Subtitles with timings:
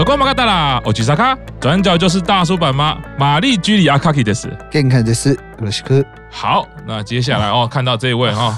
[0.00, 4.50] 手工马卡达啦，我吉萨卡，转角就是大叔版妈玛丽居里阿卡基的事。
[4.70, 6.02] 健康的事，我是科。
[6.30, 8.56] 好，那接下来哦，看到这一位哈、哦。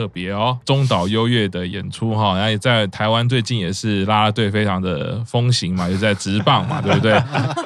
[0.00, 7.22] 特别哦，中岛优越的演出哈，然后也在台湾最近也是啦啦队非常的风行嘛，也在直棒嘛， 对不对？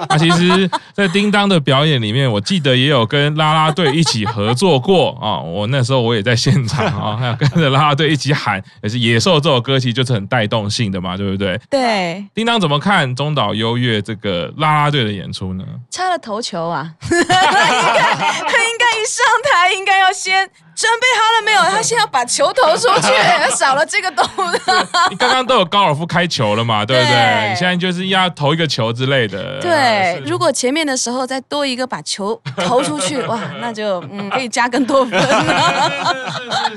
[0.09, 5.39] 那其实，在叮当的表演里面，我记得也有跟啦啦队一起合作过啊。
[5.39, 11.57] 我那时候我也在现场啊， 还有跟着啦啦队一起喊，也是《野兽》这首歌，其实就是很带动性的嘛，对不对？
[11.71, 12.25] 对。
[12.35, 15.65] 叮当怎么看中岛优越这个啦啦队的演出呢？
[15.89, 16.93] 差了头球啊！
[17.01, 20.51] 他 应该他应该一上台应该要先。
[20.75, 21.61] 准备好了没有？
[21.71, 23.09] 他现在要把球投出去，
[23.57, 24.77] 少了这个动作。
[25.11, 26.85] 你刚刚都有高尔夫开球了嘛？
[26.85, 27.15] 对不对？
[27.15, 29.61] 对你现在就是要投一个球之类的。
[29.61, 35.21] 对，如果前面的时候再多一个把球投出去， 哇，那就嗯可以加更多分。
[35.21, 35.27] 是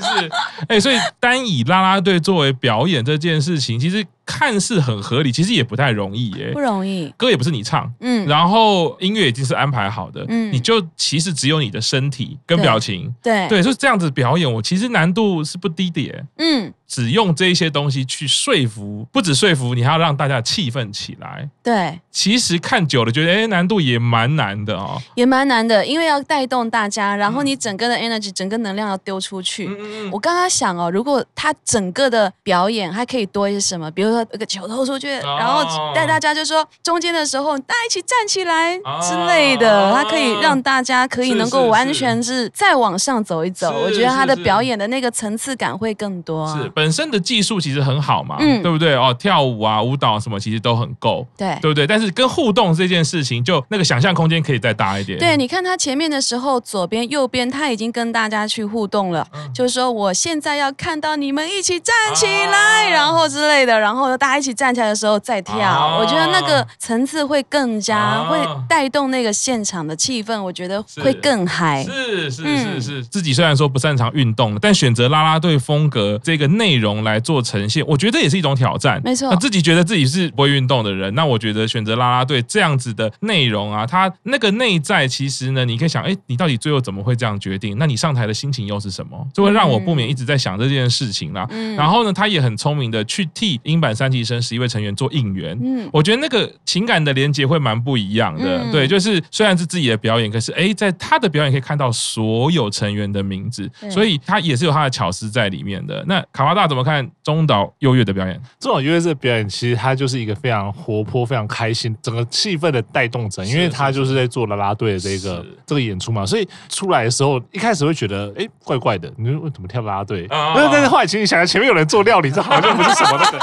[0.00, 4.04] 是是所以单以啦啦队作为表演这件事情，其实。
[4.28, 6.50] 看似很合理，其实也不太容易耶。
[6.52, 13.48] 不容易，歌也不是你唱，嗯，然后音乐已经是安排好的，嗯，你就其实只有你的身体跟表情，对。
[13.48, 16.74] 对，所以这样子表演，我其实难度是不低的耶，嗯。
[16.88, 21.46] 只用这些东西去说服，不止说服，你还要让大家气愤起来。
[21.62, 29.68] 对，其实看久了觉得，哎，难度也蛮难的哦，也蛮难的，因为要带动大家，然后你整个的 energy，整个能量要丢出去。
[29.68, 43.74] 嗯、我刚刚想哦，如果他整个的表演还可以多一些什么，比如说那个球投出去，哦、然后带大家就说中间的时候大家一起站起来之类的，他、哦、可以让大家可以能够完全是再往上走一走。
[43.84, 46.46] 我觉得他的表演的那个层次感会更多。
[46.54, 46.70] 是。
[46.74, 49.14] 本身的技术其实很好嘛，嗯，对不对哦？
[49.18, 51.86] 跳舞啊，舞蹈什么其实都很够，对，对不对？
[51.86, 55.18] 但是跟互动这件事情，就那个想象空间可以再大一点。
[55.18, 65.58] 对，你看他前面的时候，左边、右边他已经跟大家去互动了，嗯、就是说我现在要看到你们一起站起来，啊、然后之类的，然后大家一起站起来的时候再跳。
[65.58, 68.38] 啊、我觉得那个层次会更加、啊、会
[68.68, 71.84] 带动那个现场的气氛，我觉得会更嗨。
[71.84, 76.98] 是是是是，是，自己虽然说不擅长运动，但选择啦啦队风格这个内容。
[77.08, 79.00] 来做呈现，我觉得这也是一种挑战。
[79.04, 87.76] 没错，那自己觉得自己是不会运动的人，那我觉得选择啦啦队这样子的内容啊，它那个内在其实呢，你可以想，哎，你到底最后怎么会这样决定？
[87.78, 89.26] 那你上台的心情又是什么？
[89.32, 91.46] 就会让我不免一直在想这件事情啦。
[91.50, 95.58] 嗯，然后呢，他也很聪明的去替樱坂三期生十一位成员做应援。
[95.62, 98.62] 嗯，我觉得那个情感的连接会蛮不一样的。
[98.62, 106.04] 嗯、对，就是虽然是自己的表演，可是哎，在他的表演可以看到所有成员的名字，所以他也是有他的巧思在里面的。
[106.06, 107.10] 那卡巴大怎么看？
[107.24, 113.44] 中岛优越的表演，中岛优越这个表演，其实他就是一个非常活泼、非常开心，整个气氛的带动者。
[113.44, 120.26] 因为他就是在做啦啦队的这个这个演出嘛，所以出来的时候，一开始会觉得哎，怪怪的，你说为什么跳啦啦队？
[120.28, 123.38] 但是后来其实想想，前面有人做料理，这好像不是什么那个。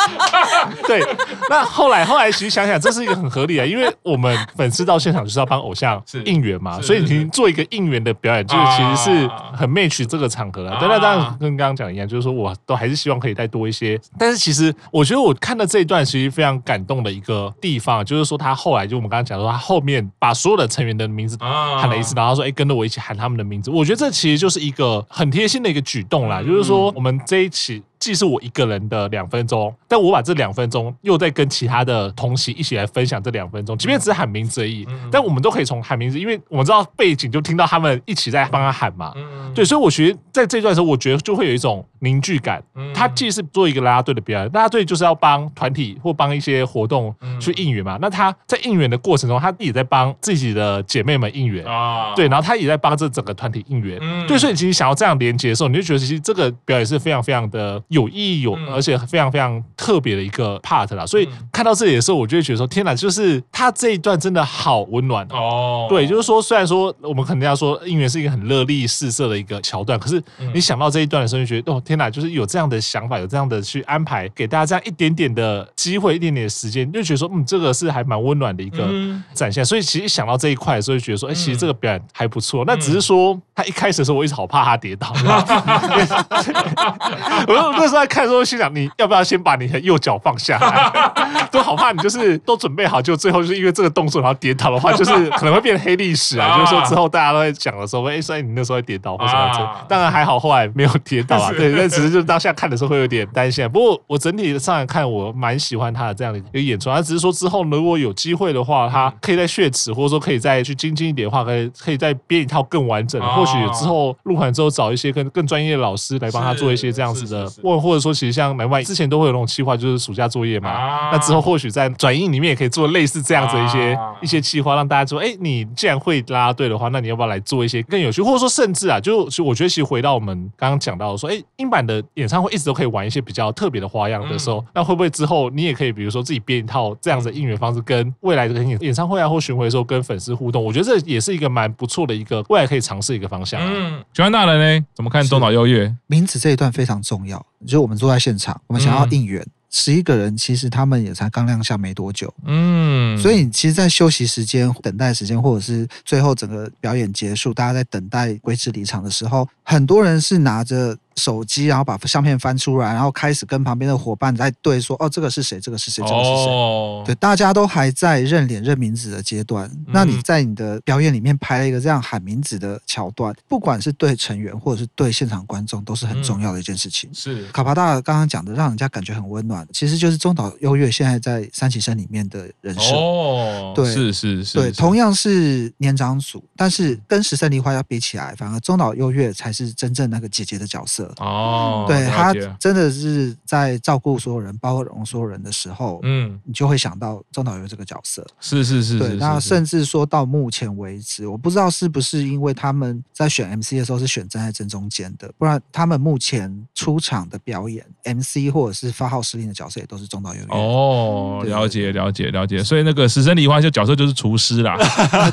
[0.87, 1.01] 对，
[1.49, 10.77] 那后来后来其实想想，这是一个很合理的，因为我们粉丝到现场就是要帮偶像应援嘛，所以你做一个应援的表演，就是其实是很 match 这个场合了。
[10.79, 13.99] 但那当然跟刚刚讲一样，就是说我都还是希望可以再多一些。
[14.17, 27.83] 但是其实我觉得我看到这一段其实非常感动的一个地方，就是说他后来就我们刚刚讲说，他后面把所有的成员的名字喊了一次，然后说：“哎，跟着我一起喊他们的名字。”我觉得这其实就是一个很贴心的一个举动啦，就是说我们这一期。
[28.05, 39.11] 既是我一个人的两分钟，但我把这两分钟又在跟其他的同行一起来分享这两分钟，即便只是喊名字而已，但我们都可以从喊名字，因为我们知道背景就听到他们一起在帮他喊嘛，
[39.55, 42.61] 对，所以我觉得在这段时候，我觉得就会有一种凝聚感。
[42.93, 51.65] 他既是做一个拉拉队的表演，拉拉队就是要帮团体或帮一些活动去应援嘛，那他在应援的过程中，他也在帮自己的姐妹们应援。
[51.65, 57.81] 啊，对，然后他也在帮这整个团体应援，对，所以你其实想要这样连接的时候，你就觉得其实这个表演是非常非常的。
[57.95, 65.87] 有意义、有而且非常非常特别的一个 part 啦，所以看到这里的时候，我就会觉得说：天哪，就是他这一段真的好温暖哦。
[65.89, 70.21] 对，就是说，虽然说我们可能要说应援是一个很热力四射的一个桥段，可是
[70.53, 78.89] 你想到这一段的时候，就觉得哦，天哪，就是有这样的想法，有这样的去安排，给大家这样一点点的机会，一点点的时间，就觉得说，嗯，这个是还蛮温暖的一个
[79.33, 79.63] 展现。
[79.63, 82.63] 所以其实想到这一块的时候，就觉得说，哎，其实这个表演还不错。
[82.67, 85.13] 那只是说，他一开始的时候，我一直好怕他跌倒。
[87.47, 87.53] 我
[87.85, 91.44] 那时候在看的时候，心想你要不要先把你的右脚放下来？
[91.55, 96.59] 都好怕你就是都准备好，就最后就是因为这个动作然后跌倒的话，就是 可能会变黑历史啊。
[96.59, 99.85] 就是说之后大家都在讲的时候，哎，所以你那时候会跌倒或什么的。
[99.87, 101.51] 当然还好，后来没有跌倒啊。
[101.57, 103.67] 对，但只是就当下看的时候会有点担心。
[103.69, 106.89] 不过我整体上来看，我蛮喜欢他的这样的一个演出。
[106.89, 113.27] 他只是说之后如果有机会的话，他可以在血池，或者说可以再去精进一点的话，可以可以再编一套更完整的。
[113.33, 117.49] 或许之后录完之后找一些更更专业的老师来帮他做一些这样子的。
[117.61, 120.69] 或或者说，其实像南外之前都会有那种计划，就是暑假作业嘛。
[120.69, 140.63] 啊、那之后或许在转印里面也可以做类似这样子的一些、啊、一些计划，让大家说，哎，你既然会啦啦队的话，那你要不要来做一些更有趣，或者说甚至啊，就是我觉得其实回到我们刚刚讲到的说，哎，英版的演唱会一直都可以玩一些比较特别的花样的时候，嗯、那会不会之后你也可以比如说自己编一套这样子的应援方式，跟未来的演演唱会啊或巡回的时候跟粉丝互动？
[140.63, 143.67] 我觉得这也是一个蛮不错的一个未来可以尝试一个方向、啊。
[143.69, 144.85] 嗯，喜欢大人呢？
[144.95, 145.93] 怎么看中岛优越？
[146.07, 149.41] 名字这一段非常重要，就是我们坐在现场，我们想要应援。
[149.41, 160.97] 嗯十一个人，其实他们也才刚亮相没多久，嗯，所以其实，在休息时间、等待时间，或者是最后整个表演结束，大家在等待归置离场的时候，很多人是拿着。
[161.15, 165.59] 手机，然后把相片翻出来，然后开始跟旁边的伙伴在对说：“哦，这个是谁？
[165.59, 166.03] 这个是谁？
[166.03, 169.69] 这个是谁？”哦、对，大家都还在认脸、认名字的阶段。
[169.69, 177.09] 嗯、那你在你的表演里面拍了一个这样喊名字的桥段，不管是对成员或者是对现场观众，都是很重要的一件事情。
[177.09, 182.93] 嗯、是卡帕大刚刚讲的，让人家感觉很温暖，其实就是中岛优越现在在三期生里面的人设。
[182.95, 191.04] 哦，对，是是是，对，同样是年长组，但是跟十三梨花要比起来，反而中岛优越才是真正那个姐姐的角色。
[191.17, 198.25] 哦，对，他真的是在照顾所有人、包容所有人的时候，嗯，你就会想到中岛优这个角色。
[198.39, 199.15] 是是是，对。
[199.15, 210.41] 那甚至说到目前为止，我不知道是不是因为他们在选 MC 的时候是选站在正中间的，不然他们目前出场的表演 MC 或者是发号施令的角色也都是中岛优。
[210.49, 212.63] 哦，了解了解了解。
[212.63, 214.77] 所以那个十胜梨花秀角色就是厨师啦，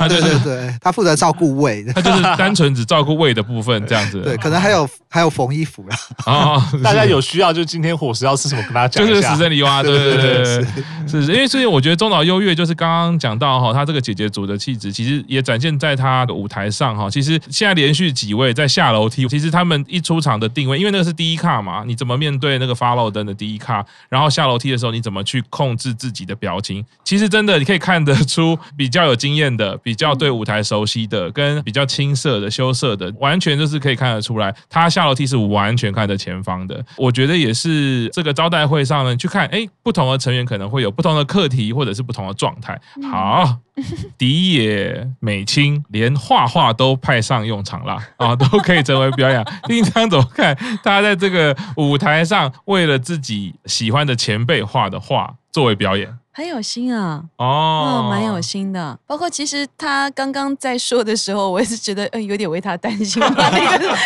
[0.08, 4.20] 对 对对， 他负责照顾胃，他就是单纯只照顾胃的部分这样子。
[4.24, 5.96] 对，可能还有还有缝衣服啦。
[6.24, 9.06] 啊，大家有需要就今天伙食要吃什么，跟大家讲。
[9.06, 10.64] 就是十胜梨花，对对对对，
[11.06, 17.10] 是是，因为所以我觉得中岛优越就是刚刚讲到哈，他这个姐姐组的气质，其实也展现在他的舞台上哈。
[17.10, 42.80] 其实现在连续几位在下楼梯，其实他们一出场的定位，因为那个是第一卡嘛，你怎么面对那个 follow 灯的第一卡，然后下楼梯的时候你怎么去控制自己的表情，其实真的你可以看得出比较有经验的，比较对舞台熟悉的，跟比较青涩的、羞涩的，完全就是可以看得出来，他下楼梯是完全看着前方的，我觉得也是这个招待会上呢，去看，哎，不同的成员可能会有不同的课题，或者是不同的状态。
[43.10, 43.58] 好，
[44.18, 49.44] 迪野美清连画画都派上用场了啊， 都可以成为表演。
[49.64, 50.56] 丁章怎么看？
[50.82, 56.18] 大家在这个舞台上为了自己喜欢的前辈画的画作为表演。
[56.32, 58.98] 很有心啊，哦，蛮有心的。
[59.06, 63.22] 包括其实他刚刚在说的时候，我也是觉得，嗯，有点为他担心。
[63.36, 63.98] 那个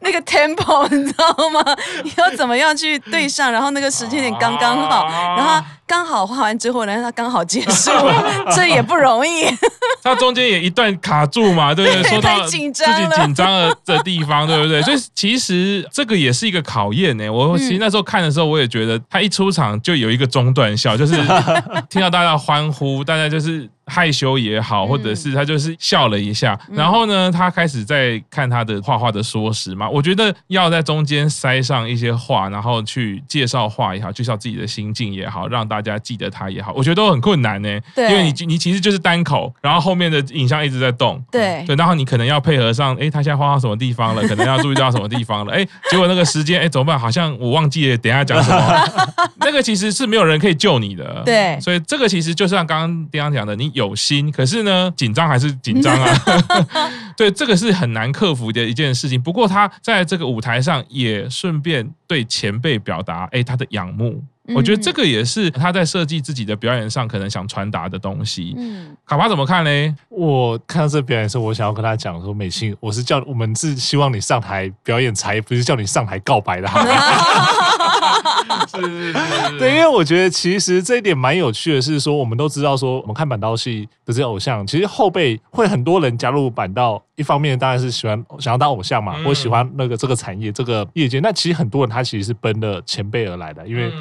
[0.00, 1.64] 那个 tempo，你知道吗？
[2.04, 3.50] 你要怎么样去对上？
[3.50, 5.06] 然后那个时间点刚刚好，
[5.36, 5.64] 然后。
[5.88, 7.90] 刚好画完之后呢，他刚好结束，
[8.54, 9.46] 这也不容易。
[10.04, 12.02] 他中间也一段卡住嘛，对不对？
[12.10, 12.72] 说到自己紧
[13.34, 14.80] 张的地方，对不对？
[14.82, 17.28] 所以其实这个也是一个考验呢。
[17.28, 21.16] 我其实那时候看的时候，我也觉得他一出场就有一个中断笑，就是
[21.88, 23.68] 听到大家欢呼，大家就是。
[23.88, 29.88] 害羞也好，或者是他就是笑了一下，嗯、然后呢，他开始在看他的画画的说辞嘛。
[29.88, 37.80] 我觉得要在中间塞上一些话，然后去介绍画也好，介绍自己的心境也好，让大家记得他也好，我觉得都很困难呢。
[37.94, 41.22] 对，因为你你其实就是单口，然后后面的影像一直在动。
[41.30, 44.22] 对对，然后你可能要配合上，哎，他现在画到什么地方了？
[44.28, 45.54] 可能要注意到什么地方了？
[45.54, 46.98] 哎，结果那个时间，哎，怎么办？
[46.98, 49.28] 好像我忘记了，等一下讲什么？
[49.40, 51.22] 那个其实是没有人可以救你的。
[51.24, 53.72] 对，所以这个其实就像刚刚丁洋讲的，你。
[53.78, 56.12] 有心，可是呢，紧张还是紧张啊。
[57.16, 59.20] 对，这个是很难克服的一件事情。
[59.20, 64.22] 不过他在这个舞台上也顺便对前辈表达，哎，他的仰慕。
[64.54, 68.54] 我觉得这个也是他在设计自己的表演上可能想传达的东西。
[68.56, 69.96] 嗯，卡巴怎么看呢？
[70.08, 76.68] 我看到这表演的时候，我想要跟他讲说，美心，我是叫我们是希望你上台表演才，不是叫你上台告白的。
[78.68, 91.20] 是是是， 对，因为我觉得其实这一点蛮有趣的，是说我们都知道说，我们看板道系的这些偶像，其实后辈会很多人加入板道，一方面当然是喜欢想要当偶像嘛，或喜欢那个这个产业这个业界。
[91.20, 93.92] 那其实很多人他其实是奔着前辈而来的，因为。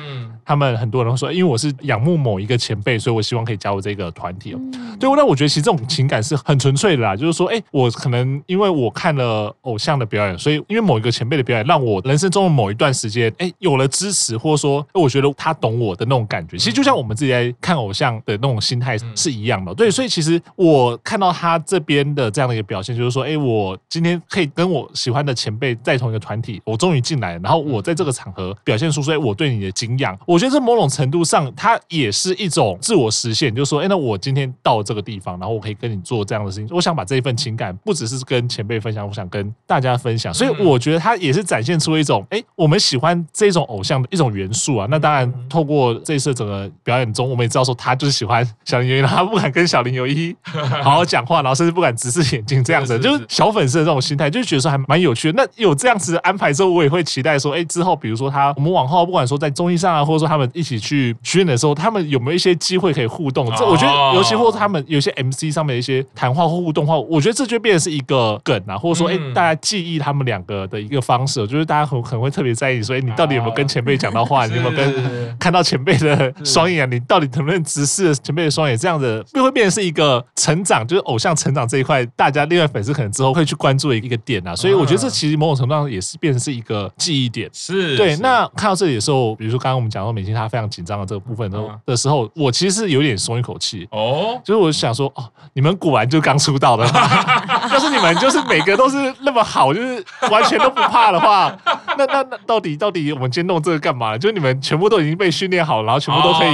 [0.45, 4.59] 他们很多人会说，因为我是仰慕某一个前辈，所以我希望可以加入这个团体哦。
[4.75, 16.57] 嗯、对，那我觉得其实这种情感是很纯粹的啦，就是说，哎，我可能因为我看了偶像的表演，所以因为某一个前辈的表演，让我人生中的某一段时间，哎，有了支持，或者说，我觉得他懂我的那种感觉。
[16.57, 19.75] 其实就像我们自己在看偶像的那种心态是一样的。
[19.75, 44.87] 对，所以其实我看到他这边的这样的一个表现，就就是说，哎，我今天可以跟我喜欢的前辈在同一个团体，我终于进来了，然后我在这个场合表现出，所以我对你的敬仰，我觉得这某种程度上，它也是一种自我实现，就是说，哎，那我今天到这个地方，然后我可以跟你做这样的事情，我想把这一份情感不只是跟前辈分享，我想跟大家分享，所以我觉得它也是展现出一种，哎，我们喜欢这种偶像的一种元素啊。
[44.89, 50.35] 那当然，透过这一次整个表演中，我们也知道说，他就是喜欢小林由一，他不敢跟小林由一
[50.83, 55.43] 好好讲话，然后甚至不敢直视眼睛这样子，就是小粉丝的这种心态，就觉得说还蛮有趣的。
[55.43, 63.49] 那有这样子的安排之后，我也会期待说，哎，之后比如说他，我们往后不管说在综艺上啊，或者说他们一起去巡演的时候，他们有没有一些机会可以互动？
[63.55, 74.45] 这我觉得，尤其或者他们有些 MC 上面的一些谈话或互动话，我觉得这就变成是一个梗啊，或者说，哎，大家记忆他们两个的一个方式，就是大家很可能会特别在意，说，哎，你到底有没有跟前辈讲到话？
[74.47, 76.89] 你有没有跟看到前辈的双眼？
[76.89, 78.77] 你到底能不能直视前辈的双眼？
[78.77, 84.55] 这样子就会变成是一个成长，就是偶像成长这一块，大家另外粉丝可能之后会去关注的一个点啊。
[84.55, 87.49] 所以我觉得这其实某种程度上也是变成是一个记忆点。
[87.53, 88.15] 是对。
[88.17, 94.39] 那看到这里的时候，比如说刚刚我们讲到美心她非常紧张的这个部分的的时候，我其实是有点松一口气哦。
[94.43, 96.85] 就是我想说，哦，你们果然就刚出道的，
[97.71, 101.55] 要是你们就是每个都是那么好，就是完全都不怕的话，
[101.97, 104.17] 那那那到底到底我们今天弄这个干嘛？
[104.17, 106.53] 就是你们全部都已经被训练好，然后全部都可以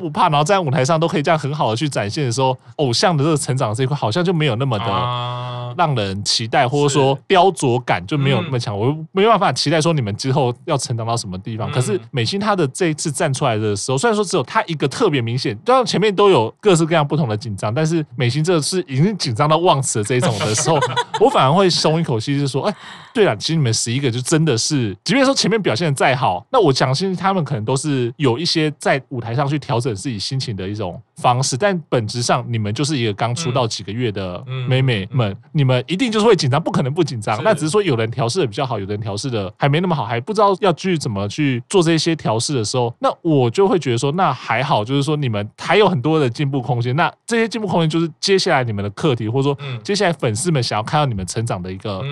[0.00, 8.78] 不怕，然后在舞台上都可以这样很好的去展现的时候，偶像的这个成长这一块好像就没有那么的让人期待，或者说雕琢感就没有那么强。
[8.78, 11.70] 我没办法期待说你们之后要成长到什么地方。
[11.70, 20.78] 可是美心她的这一次站出来的时候，虽然说只有她一个特别明显，当然前面都有各式各样不同的紧张，但是美心这是已经紧张到忘词的这一种的时候，
[21.20, 22.74] 我反而会松一口气，就是说，哎，
[23.14, 24.71] 对了，其实你们十一个就真的是，
[25.04, 37.42] 即便说前面表现的再好，那我相信他们可能都是有一些在舞台上去调整自己心情的一种方式，但本质上你们就是一个刚出道几个月的妹妹们，你们一定就是会紧张，不可能不紧张。
[37.42, 46.94] 那只是说有人调试的比较好，有人调试的还没那么好，还不知道要去怎么去做这些调试的时候，那我就会觉得说，那还好，就是说你们还有很多的进步空间。
[46.96, 52.02] 那这些进步空间就是接下来你们的课题，或者说接下来粉丝们想要看到你们成长的一个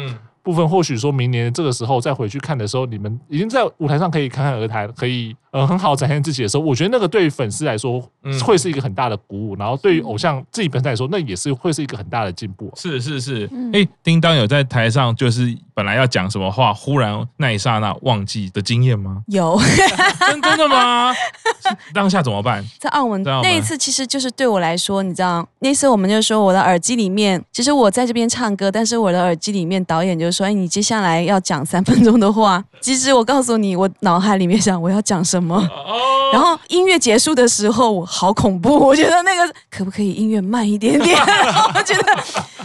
[0.43, 0.69] 部分。
[0.69, 5.37] 或许说明年这个时候再回去看的时候，你们已经在舞台上可以侃侃而谈，可以。
[5.53, 8.01] 呃，很好展现自己的时候，我觉得那个对于粉丝来说，
[8.45, 9.57] 会是一个很大的鼓舞。
[9.57, 12.73] 然后对于偶像自己本身来说，那也是会是一个很大的进步。
[12.77, 19.23] 是是是，哎，叮当有在台上就是本来要讲什么话，忽然那一刹那忘记的经验吗？
[19.27, 19.59] 有，
[20.21, 21.13] 真真的吗？
[21.93, 22.65] 当下怎么办？
[22.79, 35.40] 在澳门那一次，其实就是对我来说，你知道，那次我们就说我的耳机里面，其实我在这边唱歌，但是我的耳机里面导演就说：“哎，你接下来要讲三分钟的话。”其实我告诉你，我脑海里面想我要讲什么。
[35.41, 35.67] 什么？
[36.33, 38.77] 然后音乐结束的时候，好恐怖！
[38.87, 41.19] 我觉得那个可不可以音乐慢一点点？
[41.75, 42.17] 我觉得，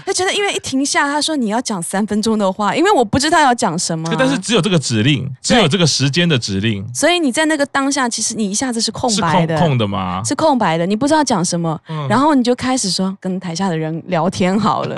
[0.06, 4.14] 他觉得音乐一停下，他说你要讲三分钟的话，因为我不知道要讲什么。
[4.20, 6.86] 但是只有这个指令，只有这个时间的指令。
[6.94, 10.22] 所以你在那个当下，其实你一下子是空白的，是空，空的吗？
[10.26, 14.96] 是空白的，你不知道讲什么，嗯、然后你就开始说跟台下的人聊天好了。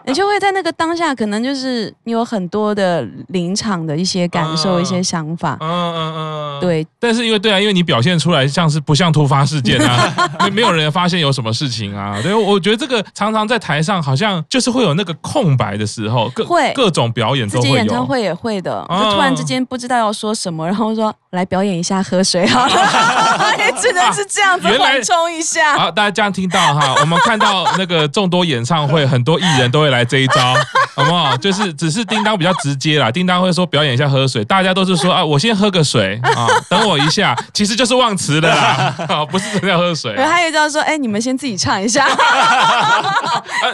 [0.06, 5.56] 你就会在那个当下，可能就是你有很多的临场的一些感受、一些想法。
[5.60, 6.86] 嗯嗯嗯，对。
[6.98, 10.12] 但是因为对啊，因为你表现出来像是不像突发事件啊，
[10.44, 12.18] 没没有人发现有什么事情啊。
[12.22, 17.74] 对，我觉得这个常常在台上好像就是会有那个空白的时候，各会各种表演都会有。
[17.76, 22.72] 演唱会也会的，就突然之间不知道要说什么，然后说来表演一下喝水好了，
[23.58, 25.78] 也 只能是这样子缓冲一下。
[25.78, 29.94] 好，大家这样听到哈， 我们看到那个众多演唱会，很多艺人都会。
[29.94, 30.54] 来这一招，
[30.96, 31.36] 好不好？
[31.36, 33.12] 就是只是叮当比较直接啦。
[33.12, 38.92] 叮当会说表演一下喝水，大家都是说啊，我先喝个水啊，等我一下，其实就是忘词的啦，
[39.30, 40.16] 不是真的要喝水。
[40.20, 42.08] 还有一招说，哎，你们先自己唱一下，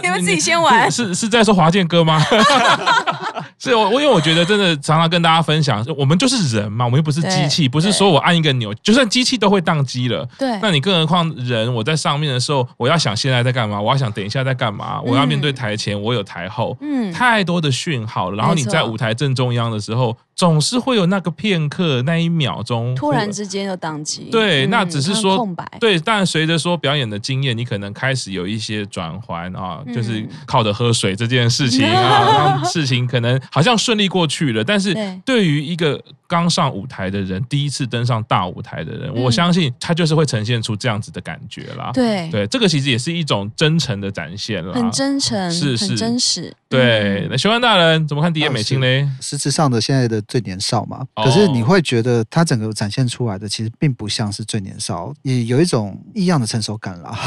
[0.02, 0.90] 你们自己先玩。
[0.90, 2.22] 是是在说华健哥吗？
[3.60, 10.28] 是我，我因为我觉得真的常常跟大家分享，我们就是人嘛，我们又不是机器，不是说我按一个钮，就算机器都会宕机了。
[10.38, 11.72] 对，那你更何况人？
[11.74, 16.10] 我在上面的时候，我要想现在在干嘛，我要想等一下在干嘛，我要面对台前，我。
[16.10, 18.36] 有台后，嗯，太多的讯号了。
[18.36, 24.30] 然后你在舞台正中央的时候，总是会有那个片刻，那一秒钟，突然之间就宕机。
[24.32, 25.70] 对，那只是说空白。
[25.78, 34.64] 对，但随着说表演的经验，你可能开始有一些转换啊，就是靠着喝水这件事情 啊，事情可能好像顺利过去了。
[34.64, 41.90] 但是对于一个刚上舞台的人，第一次登上大舞台的人，我相信他就是会呈现出这样子的感觉啦。
[41.92, 45.94] 对，对，这个其实也是一种真诚的展现了，很真诚，是是。
[45.98, 47.28] 真实，对。
[47.30, 49.06] 那玄关大人怎么看 D.M 美心嘞？
[49.20, 57.18] 实质上的现在的最年少嘛，可是你会觉得他整个展现出来的其实并不像是最年少，也有一种异样的成熟感啦。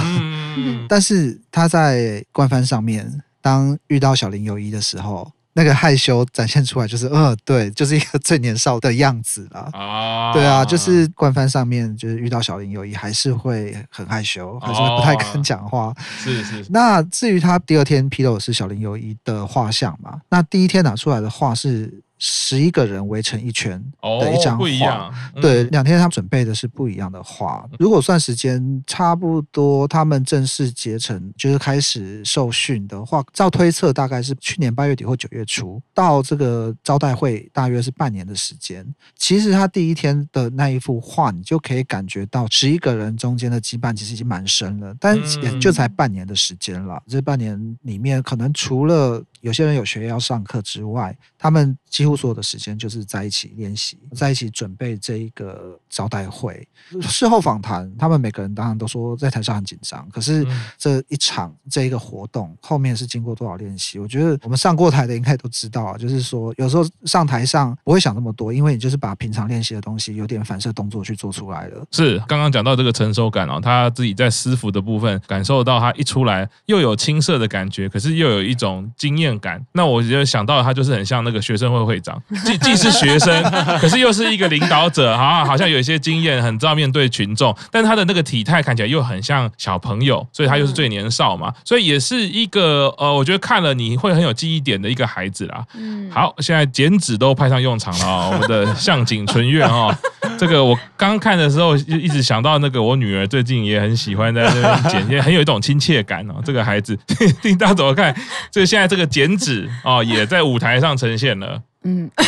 [0.57, 5.29] 嗯， 但是他在官方上面当遇到小林有一的时候。
[5.55, 9.69] 那个害羞展现出来，就是，呃，对，就是一个最年少的样子了。
[9.71, 15.93] 啊，对啊，就是冠番上面，就是遇到小林有一，还是会很害羞，还是不太敢讲话。
[16.17, 16.65] 是是。
[16.71, 20.19] 那至于他第二天披露的是小林有一的画像嘛？
[20.27, 22.01] 那第一天拿出来的画是。
[22.25, 25.13] 十一个人围成一圈的一张画，哦，不一样。
[25.35, 27.67] 嗯、对，两天他们准备的是不一样的画。
[27.77, 38.87] 如果算时间差不多，他们正式结成就是开始受训的话，照推测大概是去年八月底或九月初，到这个招待会大约是半年的时间。
[39.17, 46.95] 其实他第一天的那一幅画，你就可以感觉到十一个人中间的羁绊其实已经蛮深了，但也就才半年的时间了。
[46.95, 56.65] 嗯、这半年里面，可能除了有些人有学业要上课之外，他们几乎所有的时间就是在一起练习，在一起准备这一个招待会。
[57.01, 60.47] 事后访谈，他们每个人当然都说在台上很紧张，可是
[60.77, 63.99] 这一场这一个活动后面是经过多少练习？
[63.99, 71.85] 我觉得我们上过台的应该都知道啊，就是说有时候上台上不会想那么多，因为你就是把平常练习的东西有点反射动作去做出来了。
[71.91, 79.32] 是刚刚讲到这个成熟感哦，他自己在师傅的部分感受到他一出来又有青涩的感觉，可是又有一种经验。
[79.39, 83.43] 感，那我就想到他就是很像那个学生会会长，既既是学生，
[83.79, 95.63] 可是又是一个领导者，好，好像有一些经验，很知道面对群众，但他的那个体态看起来又很像小朋友，所以他又是最年少嘛，所以也是一个呃，我觉得看了你会很有记忆点的一个孩子啦。
[95.75, 99.95] 嗯，好，现在剪纸都派上用场了啊，我们的向井纯月哈，
[100.37, 106.35] 这个我刚看的时候就一直想到那个我女儿最近也很喜欢在那边剪，也很有一种亲切感哦。
[106.45, 106.95] 这个孩子，
[107.41, 108.15] 听大怎么看？
[108.51, 109.23] 这现在这个剪。
[109.23, 111.61] 剪纸哦，也在舞台上呈现了。
[111.85, 112.09] 嗯，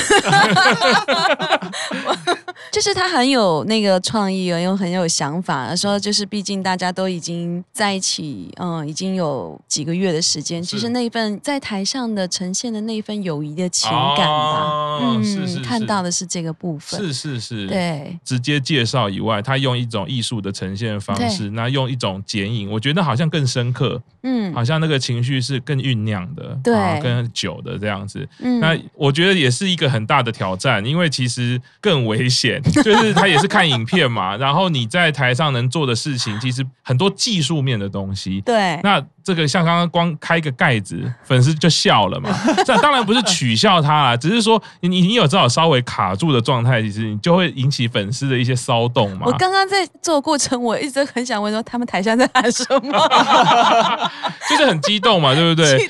[2.71, 5.73] 就是他很有那个创意，又很有想法。
[5.73, 10.61] 说就是，毕竟大家都已经在一起，嗯，已经有几个月的时间。
[10.61, 16.99] 其实那一份在台上的呈现的那一份友谊的情感吧，哦、嗯，是是是看到的是这个部分。
[16.99, 18.19] 是是是，对。
[18.25, 24.01] 直接介绍以外，他用一种艺术的呈现方式，那用一种剪影，我觉得好像更深刻。
[24.23, 28.27] 嗯，好像那个情绪是更酝酿的，对，更久的这样子。
[28.39, 29.44] 嗯，那我觉得也。
[29.45, 38.41] 也是一个很大的挑战，因为其实更危险， 就是他也是看影片嘛， 然后你在台上能做的事情，其实很多技术面的东西。
[38.41, 39.03] 对，那。
[39.25, 42.29] 这个像刚刚光开个盖子，粉丝就笑了嘛。
[42.63, 49.23] 这当然不是取笑他啦，只是说你你有这种稍微卡住的状态，其实你就会引起粉丝的一些骚动嘛。
[49.25, 54.11] 我刚刚在做过程，我一直很想问说，他们台下在喊什么？
[54.47, 55.89] 就是很激动嘛，对不对？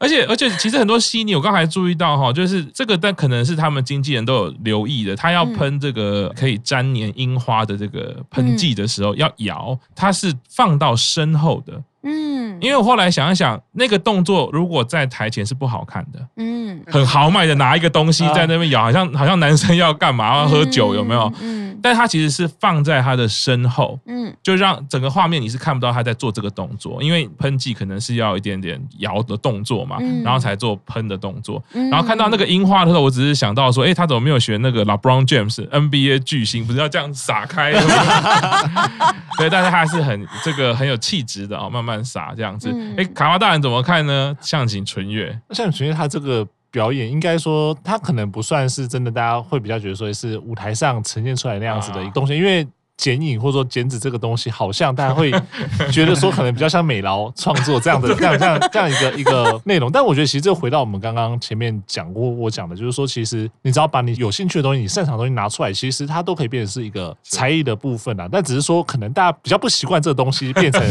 [0.00, 5.14] 而且而且，其实很多悉尼，我刚才注意到哈，就是这个，但可能是他们经纪人都有留意的。
[5.14, 11.84] 他要喷这个可以粘黏樱花的这个喷剂的时候，要摇，它是放到身后的。
[12.02, 16.18] 嗯，因为我后来想一想，那个动作如果在台前是不好看的。
[16.36, 21.30] 嗯，很豪迈的拿一个东西在那边摇， 好像好像男生要干嘛要喝酒有没有？
[21.42, 31.62] 嗯，但他其实是放在他的身后，嗯，就让整个画面你是看不到他在做这个动作，因为喷剂可能是要一点点摇的动作嘛，然后才做喷的动作。
[31.90, 37.72] 然后看到那个樱花的时候，我只是想到说，哎，他怎么没有学那个 LeBron James NBA 巨星，不是要这样撒开？
[39.36, 41.90] 对，但是他还是很这个很有气质的啊，慢慢。
[41.90, 44.34] 蛮傻这样子，哎，卡巴大人怎么看呢？
[44.40, 52.66] 向井纯月，向井纯月他这个表演，应该说他可能不算是真的，大家会比较觉得说是舞台上呈现出来那样子的一个东西，因为。
[53.00, 55.32] 剪影或者说剪纸这个东西，好像大家会
[55.90, 59.90] 觉得说可能比较像美劳创作这样的 这样这样这样一个一个内容。
[59.90, 68.28] 但我觉得其实这回到我们刚刚前面讲过我讲的，就是说其实你只要把你有兴趣的东西、你擅长的东西拿出来，其实它都可以变成是一个才艺的部分啊。
[68.30, 70.82] 但只是说可能大家比较不习惯这个东西变成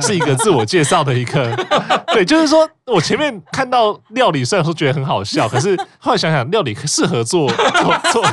[0.00, 1.54] 是一个自我介绍的一个，
[2.12, 8.24] 对，就是说我前面看到料理虽然说觉得很好笑，可是后来想想料理适合做做做，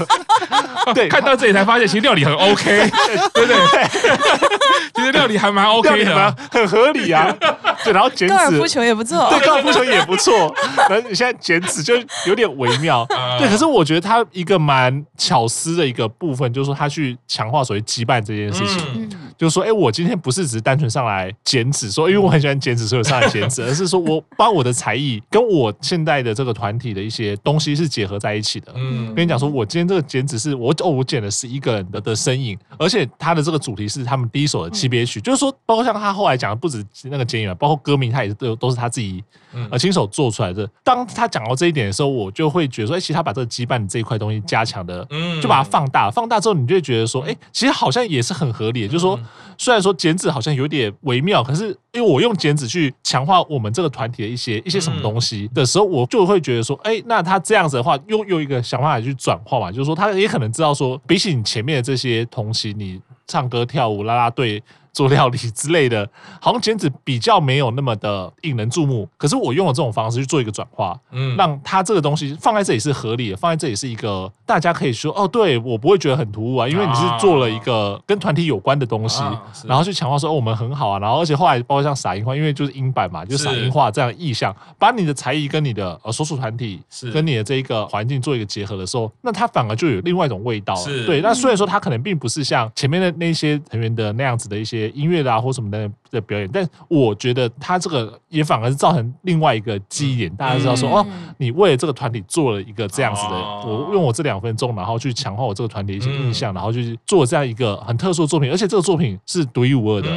[0.95, 2.65] 对，看到这里才发现其实料理很 OK。
[3.33, 3.87] 对不对，
[4.95, 7.33] 其实料理还蛮 OK 的，很合理啊。
[7.83, 10.53] 对，然后剪纸，高尔夫球也不错，对，高尔夫球也不错。
[10.89, 11.95] 然后你现在剪纸就
[12.27, 13.05] 有点微妙，
[13.37, 13.47] 对。
[13.49, 28.73] 可是我觉得他一个蛮巧思的一个部分，就是说他去强化所谓羁绊这件事情，嗯就是说，哎，我今天不是只是单纯上来剪纸，说因为我很喜欢剪纸，所以我上来剪纸，而是说我把我的才艺跟我现在的这个团体的一些东西是结合在一起的。
[28.75, 33.07] 嗯，跟你讲说，我今天这个剪纸是我哦，我剪的是一个人的的身影，而且。
[33.17, 39.23] 他的这个主题是他们第一首的七别曲，嗯、就是说，包括像他后来讲的，不止那个剪影，包括歌名，他也是都都是他自己
[39.69, 40.69] 呃亲手做出来的。
[40.83, 45.07] 当他讲到这一点的时候，我就会觉得说，哎，其实他把这个羁绊这一块东西加强的，
[45.41, 48.87] 就把它放大，放大之后，你就会觉得说，哎，其实好像也是很合理的。
[48.87, 49.19] 就是说，
[49.57, 64.61] 虽然说剪纸好像有点微妙，可是因为我用剪纸去强化我们这个团体的一些一些什么东西的时候，我就会觉得说，哎，那他这样子的话，用用一个想法来去转化嘛，就是说，他也可能知道说，比起你前面的这些东西，你唱歌跳舞啦啦队。
[64.91, 66.09] 做料理之类的，
[66.41, 69.07] 好像剪纸比较没有那么的引人注目。
[69.17, 87.09] 可是我用了这种方式去做一个转化，嗯，让他这个东西放在这里是合理的，放在这里是一个大家可以说哦，对我不会觉得很突兀啊，因为你是做了一个跟团体有关的东西，啊、然后去强化说哦，我们很好啊，然后而且后来包括像撒樱花，因为就是樱版嘛，就是撒樱花这样的意象，把你的才艺跟你的呃所属团体是。
[87.11, 90.81] 跟你的这一个环境做一个结合的时候，那它反而就有另外一种味道了。
[90.81, 91.05] 是。
[91.05, 94.89] 对，那虽然说它可能并不是像前面的那些成员的那样子的一些。
[94.89, 101.05] 音乐的啊，或什么的的表演，但我觉得它这个也反而是造成另外一个记忆点，大家知道说哦，
[101.37, 110.09] 你为了这个团体做了一个这样子的，我用我这两分钟，然后去强化我这个团体一些印象，然后去做这样一个很特殊的作品，而且这个作品是独一无二的。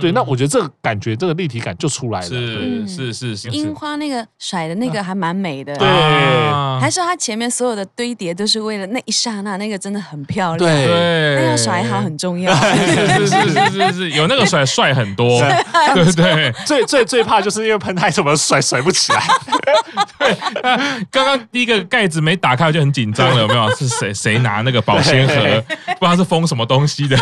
[0.00, 2.26] 对，那我觉得这个感觉，这个立体感就出来了。
[2.26, 5.74] 是是是是，樱花那个甩的那个还蛮美的。
[5.76, 5.88] 对，
[6.80, 10.58] 还是它前面所有的堆叠都是为了那一刹那，那个真的很漂亮。
[10.58, 12.54] 对，那个甩好很重要。
[12.54, 15.40] 是是是是是，有那个甩帅很多。
[15.94, 19.22] 对对对， 最最最怕就是因为喷太怎么甩甩不起来。
[20.18, 20.36] 对，
[21.10, 23.68] 刚刚第一个盖子没打开我就很紧张了，有没有？
[23.74, 25.34] 是谁谁拿那个保鲜盒？
[25.98, 27.16] 不知道是封什么东西的，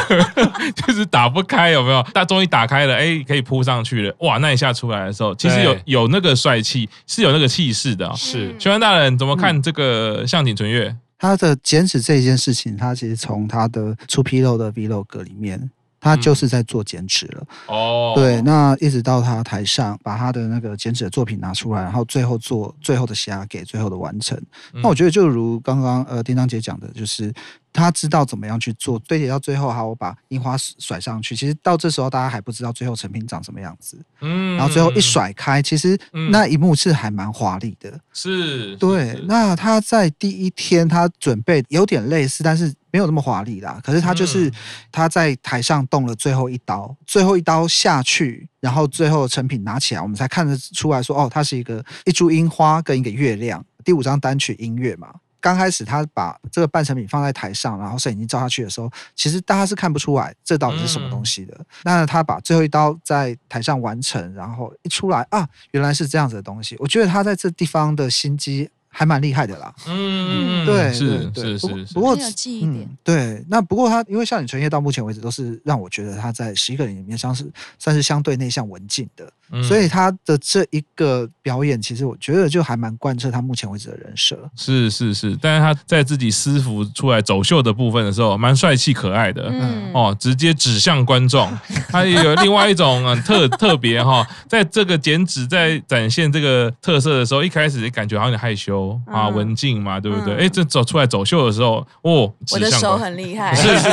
[0.86, 2.04] 就是打不开，有没有？
[2.12, 2.65] 但终于打。
[2.66, 4.38] 开了，哎，可以扑上去了，哇！
[4.38, 8.12] 那一下出来的时候，其实有有那个帅气，是有那个气势的。
[8.16, 10.94] 是，玄关大人怎么看这个向井纯月？
[11.18, 15.70] 他的剪纸这一件事情，他其实从他的出纰漏的 vlog 里面，
[16.06, 17.46] 他就是在做剪纸了。
[17.66, 24.40] 哦，对，那一直到他台上把他的那个剪纸的作品拿出来，然后最后做最后的虾给最后的完成。
[24.72, 27.32] 那我觉得就如刚刚呃叮当姐讲的，就是。
[27.72, 31.36] 他知道怎么样去做堆叠到最后，好，我把樱花甩上去。
[31.36, 33.98] 其实到这时候，大家还不知道最后成品长什么样子。
[34.22, 35.94] 嗯，然后最后一甩开，其实
[36.30, 38.00] 那一幕是还蛮华丽的。
[38.14, 39.22] 是，对。
[39.28, 43.78] 那他在第一天，他准备有点类似，但是没有那么华丽啦。
[43.84, 44.50] 可是他就是
[44.90, 53.62] 他在台上动了最后一刀，最后一刀下去，然后最后成品拿起来，我们才看得出来说，哦，它是一个一株樱花跟一个月亮。
[53.84, 55.08] 第五张单曲音乐嘛。
[55.38, 61.54] 刚开始他把这个半成品放在台上，然后摄影机照下去的时候，其实大家是看不出来这到底是什么东西的。
[61.58, 66.74] 嗯、那他把最后一刀在台上完成，然后一出来啊，原来是这样子的东西。
[66.80, 69.74] 我觉得他在这地方的心机还蛮厉害的啦。
[69.86, 72.96] 嗯，对，是是是，不过有记忆点、嗯。
[73.04, 77.46] 对，那不过他因为向井纯叶到目前为止都是让我觉得他在十一个人里面算是
[77.78, 79.30] 算是相对内向文静的。
[79.62, 84.36] 所以他的这一个表演，其实我觉得就还蛮贯彻他目前为止的人设。
[84.56, 89.48] 是是是，但是他在自己私服出来走秀的部分的时候，蛮帅气可爱的。
[89.52, 91.48] 嗯哦，直接指向观众。
[91.88, 100.34] 他也有另外一种很特特别哈，在这个剪纸在展现这个特色的时候，一开始感觉好像有点害羞啊，文静嘛，对不对？
[100.44, 103.54] 哎，这走出来走秀的时候，哦，我的手很厉害。
[103.54, 103.88] 是是是，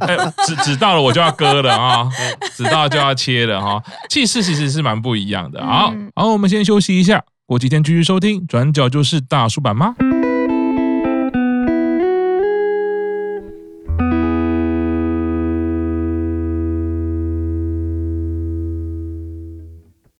[0.00, 2.08] 哎，指指到了我就要割了啊，
[2.54, 4.78] 指到就要切了哈，气势其实是。
[4.78, 5.60] 是蛮不一样的。
[5.60, 8.46] 好，好，我们先休息一下，过几天继续收听。
[8.46, 9.96] 转角就是大叔版吗？